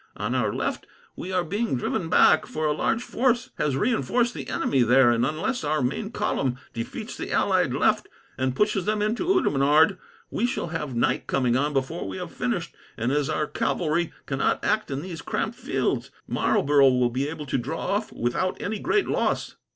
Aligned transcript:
"On 0.17 0.33
our 0.33 0.51
left 0.51 0.87
we 1.15 1.31
are 1.31 1.43
being 1.43 1.77
driven 1.77 2.09
back, 2.09 2.47
for 2.47 2.65
a 2.65 2.71
large 2.73 3.03
force 3.03 3.51
has 3.59 3.77
reinforced 3.77 4.33
the 4.33 4.49
enemy 4.49 4.81
there, 4.81 5.11
and 5.11 5.23
unless 5.23 5.63
our 5.63 5.83
main 5.83 6.09
column 6.09 6.57
defeats 6.73 7.15
the 7.15 7.31
allied 7.31 7.71
left, 7.71 8.07
and 8.35 8.55
pushes 8.55 8.85
them 8.85 9.03
into 9.03 9.27
Oudenarde, 9.31 9.99
we 10.31 10.47
shall 10.47 10.69
have 10.69 10.95
night 10.95 11.27
coming 11.27 11.55
on 11.55 11.71
before 11.71 12.07
we 12.07 12.17
have 12.17 12.31
finished; 12.31 12.73
and, 12.97 13.11
as 13.11 13.29
our 13.29 13.45
cavalry 13.45 14.11
cannot 14.25 14.65
act 14.65 14.89
in 14.89 15.03
these 15.03 15.21
cramped 15.21 15.55
fields, 15.59 16.09
Marlborough 16.27 16.89
will 16.89 17.11
be 17.11 17.29
able 17.29 17.45
to 17.45 17.59
draw 17.59 17.85
off 17.85 18.11
without 18.11 18.59
any 18.59 18.79
great 18.79 19.07
loss." 19.07 19.55